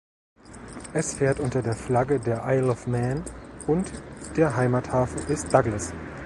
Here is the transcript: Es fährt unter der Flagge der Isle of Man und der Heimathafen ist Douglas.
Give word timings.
Es 0.95 1.13
fährt 1.13 1.39
unter 1.39 1.61
der 1.61 1.75
Flagge 1.75 2.19
der 2.19 2.41
Isle 2.47 2.69
of 2.71 2.87
Man 2.87 3.23
und 3.67 3.91
der 4.35 4.55
Heimathafen 4.55 5.27
ist 5.27 5.53
Douglas. 5.53 5.93